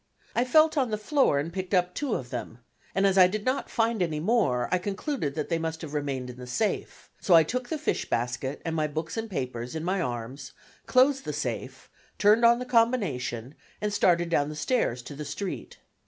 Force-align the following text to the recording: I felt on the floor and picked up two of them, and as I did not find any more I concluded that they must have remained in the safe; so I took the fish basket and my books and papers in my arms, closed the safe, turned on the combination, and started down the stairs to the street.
I 0.35 0.45
felt 0.45 0.79
on 0.79 0.89
the 0.89 0.97
floor 0.97 1.37
and 1.37 1.53
picked 1.53 1.75
up 1.75 1.93
two 1.93 2.15
of 2.15 2.31
them, 2.31 2.57
and 2.95 3.05
as 3.05 3.19
I 3.19 3.27
did 3.27 3.45
not 3.45 3.69
find 3.69 4.01
any 4.01 4.19
more 4.19 4.67
I 4.71 4.79
concluded 4.79 5.35
that 5.35 5.49
they 5.49 5.59
must 5.59 5.83
have 5.83 5.93
remained 5.93 6.31
in 6.31 6.37
the 6.37 6.47
safe; 6.47 7.11
so 7.21 7.35
I 7.35 7.43
took 7.43 7.69
the 7.69 7.77
fish 7.77 8.09
basket 8.09 8.63
and 8.65 8.75
my 8.75 8.87
books 8.87 9.15
and 9.15 9.29
papers 9.29 9.75
in 9.75 9.83
my 9.83 10.01
arms, 10.01 10.53
closed 10.87 11.23
the 11.23 11.33
safe, 11.33 11.87
turned 12.17 12.43
on 12.43 12.57
the 12.57 12.65
combination, 12.65 13.53
and 13.79 13.93
started 13.93 14.29
down 14.29 14.49
the 14.49 14.55
stairs 14.55 15.03
to 15.03 15.13
the 15.15 15.23
street. 15.23 15.77